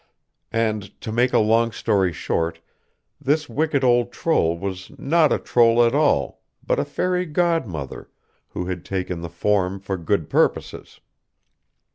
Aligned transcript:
And, 0.55 0.99
to 1.01 1.11
make 1.11 1.31
a 1.31 1.37
long 1.37 1.71
story 1.71 2.11
short, 2.11 2.59
this 3.19 3.47
wicked 3.47 3.83
old 3.83 4.11
troll 4.11 4.57
was 4.57 4.91
not 4.97 5.31
a 5.31 5.37
troll 5.37 5.85
at 5.85 5.93
all, 5.93 6.41
but 6.65 6.79
a 6.79 6.85
fairy 6.85 7.27
godmother, 7.27 8.09
who 8.47 8.65
had 8.65 8.83
taken 8.83 9.21
the 9.21 9.29
form 9.29 9.79
for 9.79 9.97
good 9.97 10.27
purposes. 10.27 11.01